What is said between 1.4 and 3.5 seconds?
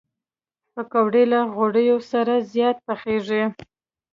غوړیو سره زیاتې پخېږي